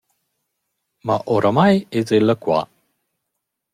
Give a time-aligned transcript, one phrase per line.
[1.05, 2.61] «Ma oramai es ella qua.